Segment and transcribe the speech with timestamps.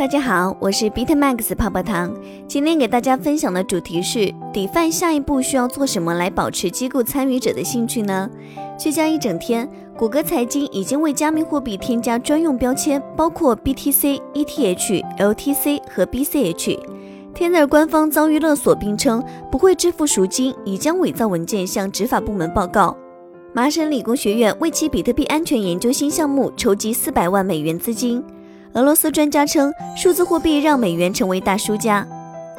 [0.00, 2.10] 大家好，我是 Bitmax 泡泡糖。
[2.48, 8.30] 今天给大家分享的主题是，DeFi 下一步需要做什么来保持机构参与者的兴趣呢？
[8.78, 9.68] 聚焦一整天，
[9.98, 16.78] 谷歌财经已经为加密货币添加专用标签，包括 BTC、ETH、LTC 和 BCH。
[17.34, 19.22] Tether 官方遭遇勒索，并称
[19.52, 22.96] 不会支付赎金，已将伪造文件向执法部门报告。
[23.52, 28.24] 麻省理工学院为其比特币安全研究新项目筹集四百万美元资金。
[28.74, 32.06] 俄罗斯专家称，数字货币让美元成为大输家。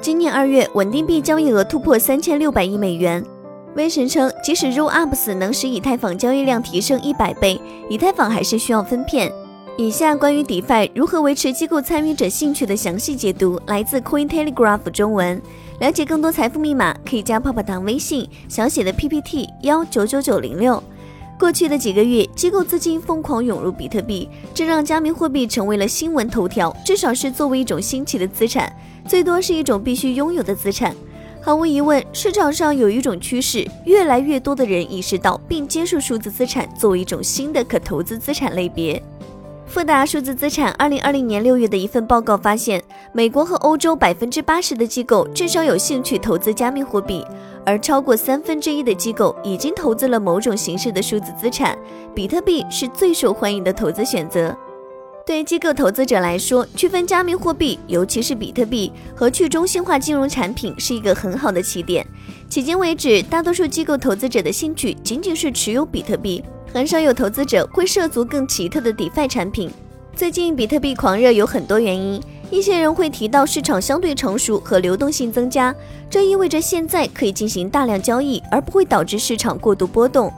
[0.02, 3.24] 今年二月，稳定币交易额突破三千六百亿美元。
[3.76, 7.58] 威神称，即使 Rollups 能使以太坊交易量提升一百倍，
[7.90, 9.32] 以太坊还是需要分片。
[9.78, 15.42] 以下关于 DeFi 如何维持机构参与者兴趣的详细解读，来自 Coin Telegraph 中文。
[15.80, 20.84] 了解更多财富密码，可以加泡泡糖微信小写的 PPT 幺九九九零六。
[21.42, 26.72] 过去的几个月，机构资金疯狂涌入比特币，这让加密货币成为了新闻头条。
[26.86, 28.72] 至少是作为一种新奇的资产，
[29.08, 30.96] 最多是一种必须拥有的资产。
[31.42, 39.02] 毫无疑问，市场上有一种趋势，越来越多的人意识到并接受数字资产作为一种新的可投资资产类别。
[39.72, 42.84] 富达数字资产二零二零年六月的一份报告发现，
[43.14, 47.26] 美国和欧洲百分之八十的机构至少有兴趣投资加密货币。
[47.66, 51.78] 而超过三分之一的机构已经投资了某种形式的数字资产，
[52.14, 54.54] 比特币是最受欢迎的投资选择。
[55.26, 62.06] 对机构投资者来说，区分加密货币，尤其是比特币和去中心化金融产品，是一个很好的起点。
[62.50, 69.70] 迄今为止，大多数机构投资者的兴趣仅仅是持有比特币，很少有投资者会涉足更奇特的 DeFi 产品。
[70.16, 72.22] 最近比特币狂热有很多原因。
[72.50, 75.76] 一些人会提到市场相对成熟和流动性增加，
[76.10, 80.32] 这意味着现在可以进行大量交易，而不会导致市场过度波动。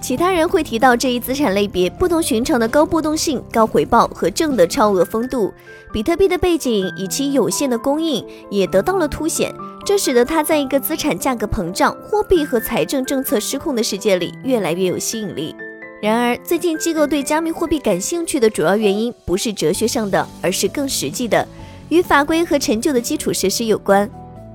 [0.00, 5.52] 其他人会提到这一资产类别不同寻常的高波动性、高回报和正的超额风度。
[5.92, 9.52] 比特币的背景以其有限的供应也得到了凸显，
[9.84, 15.54] 这使得它在一个资产价格膨胀、货币和财政政策失控的世界里越来越有吸引力。
[16.02, 21.46] 然而，最近机构对加密货币感兴趣的主要原因不是哲学上的，而是更实际的，
[21.88, 24.08] 与法规和陈旧的基础设施有关。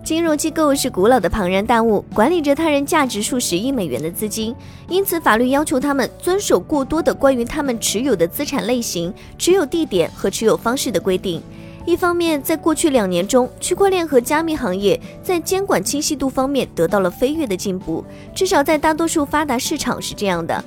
[0.04, 4.56] 金融机构是古老的庞然大物，管理着他人价值数十亿美元的资金，
[4.88, 11.42] 因此法律要求他们遵守过多的关于他们持有的资产类型、持有地点和持有方式的规定。
[11.86, 20.64] 一方面，在过去两年中，区块链和加密行业在监管清晰度方面得到了飞跃的进步，至少在大多数发达市场是这样的。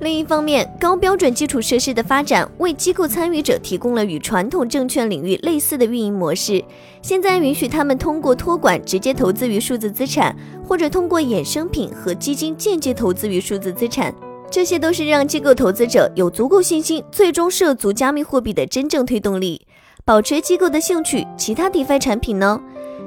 [0.00, 6.64] 另一方面，高标准基础设施的发展为机构参与者提供了与传统证券领域类似的运营模式。
[7.02, 14.14] 现在允许他们通过托管直接投资于数字资产，或者通过衍生品和基金间接投资于数字资产。
[14.48, 19.66] 这些都是让机构投资者有足够信心最终涉足加密货币的真正推动力。
[20.04, 22.58] 保持机构的兴趣，其他 DeFi 产品呢？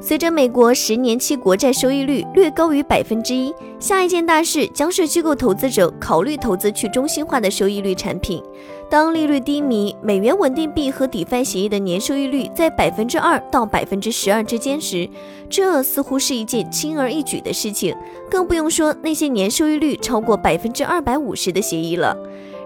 [0.04, 8.44] 随着美国十年期国债收益率略高于百分之一，下一件大事将是机构投资者考虑投资去中心化的收益率产品。
[8.90, 15.08] 当利率低迷，美元稳定币和 DeFi 协议的年收益率在百分之二到百分之十二之间时，
[15.48, 17.96] 这似乎是一件轻而易举的事情，
[18.28, 22.18] 更不用说那些年收益率超过百分之二百五十的协议了。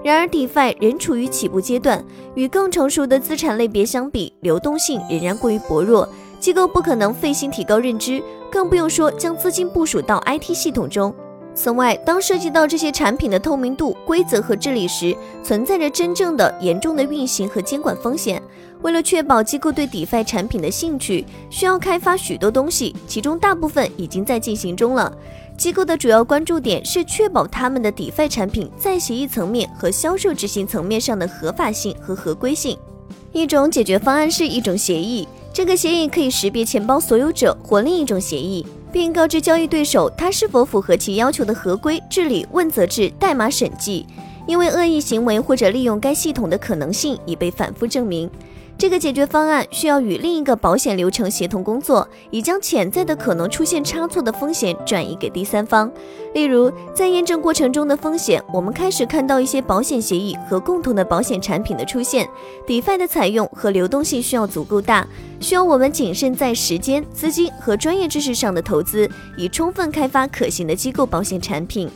[0.06, 2.04] 然而，DeFi 仍处于起步阶段，
[2.36, 6.08] 与更成熟的资产类别相比，流动性仍然过于薄弱。
[6.40, 11.14] 机构不可能费心提高认知，更不用说将资金部署到 IT 系统中。
[11.54, 18.44] 此外，当涉及到这些产品的透明度、规则和治理时，存在着真正的严重的运行和监管风险。
[18.82, 25.12] 为了确保机构对 DeFi 产品的兴趣，需要开发许多东西，其中大部分已经在进行中了。
[25.58, 32.78] 机构的主要关注点是确保他们的 DeFi 产品在协议层面和销售执行层面上的合法性和合规性。
[33.32, 35.26] 一种解决方案是一种协议。
[35.56, 44.06] 这个协议可以识别钱包所有者或另一种协议，并告知交易对手他是否符合其要求的合规治理、问责制、代码审计。
[44.46, 48.30] 因为恶意行为或者利用该系统的可能性已被反复证明。
[48.78, 55.90] 这个解决方案需要与另一个保险流程协同工作，以将潜在的可能出现差错的风险转移给第三方。
[56.34, 62.28] 例如，在验证过程中的风险，我们开始看到一些保险协议和共同的保险产品的出现。
[62.68, 65.08] DeFi 的采用和流动性需要足够大，
[65.40, 71.90] 需要我们谨慎在时间、资金和专业知识上的投资，以充分开发可行的机构保险产品。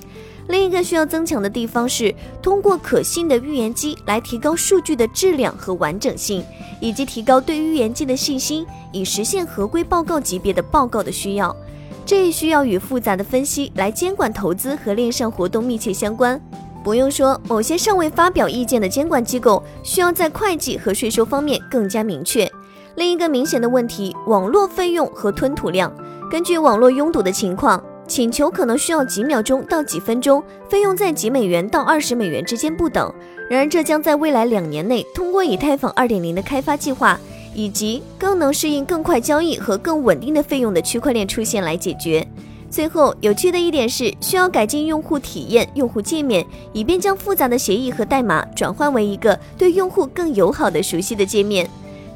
[0.50, 6.44] 另一个需要增强的地方是通过可信的预言机来提高数据的质量和完整性，
[6.82, 11.56] 以及提高对预言机的信心，以实现合规报告级别的报告的需要。
[12.04, 16.42] 这一需要与复杂的分析来监管投资和链上活动密切相关。
[16.84, 22.52] 不用说，某些尚未发表意见的监管机构需要在会计和税收方面更加明确。
[22.96, 25.94] 另一个明显的问题，网络费用和吞吐量。
[26.32, 33.14] 根据网络拥堵的情况，请求可能需要几秒钟到几分钟，费用在几美元到二十美元之间不等。
[33.48, 37.20] 然而，这将在未来两年内通过以太坊二点零的开发计划，
[37.54, 42.28] 以及更能适应更快交易和更稳定的费用的区块链出现来解决。
[42.68, 51.70] 最后，有趣的一点是，需要改进用户体验、用户界面，以便将复杂的协议和代码转换为一个对用户更友好的、熟悉的界面。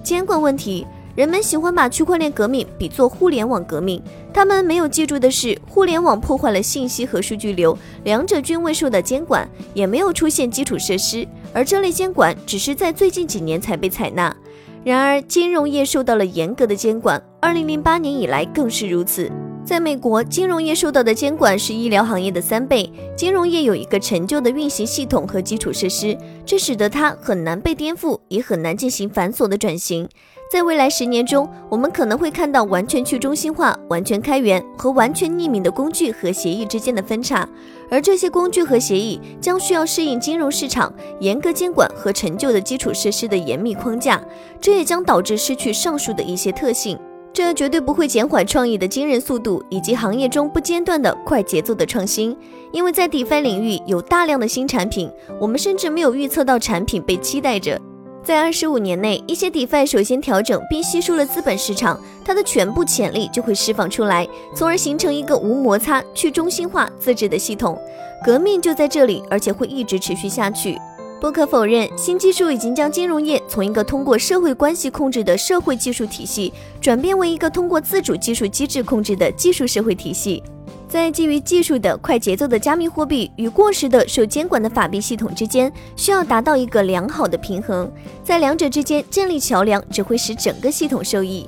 [0.03, 4.01] 监管问题，人们喜欢把区块链革命比作互联网革命，
[4.33, 14.35] 他们没有记住的是，互联网破坏了信息和数据流，两者均未受到监管，也没有出现基础设施，而这类监管只是在最近几年才被采纳。
[14.83, 19.31] 然而，金融业受到了严格的监管，二零零八年以来更是如此。
[19.65, 22.91] 在美国，金融业受到的监管是医疗行业的三倍。
[23.15, 30.07] 金融业有一个陈旧的运行系统和基础设施，这使得它很难被颠覆，也很难进行繁琐的转型。
[30.51, 37.47] 在未来十年中，我们可能会看到完全去中心化、完全开源和完全匿名的工具和协议之间的分叉，
[37.89, 44.21] 而这些工具和协议将需要适应金融市场严格监管和陈旧的基础设施的严密框架，
[44.59, 46.99] 这也将导致失去上述的一些特性。
[47.33, 52.37] 这绝对不会减缓创意的惊人速度，以及行业中不间断的快节奏的创新。
[52.71, 57.79] 因为在 DeFi 领域有大量的新产品，我们甚至没有预测到产品被期待着。
[58.23, 67.77] 在二十五年内，一些 DeFi 首先调整并吸收了资本市场，它的全部潜力就会释放出来，从而形成一个无摩擦、去中心化、自治的系统。
[68.23, 70.77] 革命就在这里，而且会一直持续下去。
[71.23, 80.43] 不可否认，新技术已经将金融业从一个通过社会关系控制的社会技术体系，转变为一个通过自主技术机制控制的技术社会体系。
[80.85, 87.89] 在基于技术的快节奏的加密货币与过时的受监管的法币系统之间，需要达到一个良好的平衡。
[88.21, 91.47] 在两者之间建立桥梁，只会使整个系统受益。